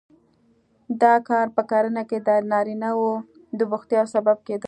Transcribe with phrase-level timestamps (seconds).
[1.01, 3.13] دا کار په کرنه کې د نارینه وو
[3.57, 4.59] د بوختیا سبب کېده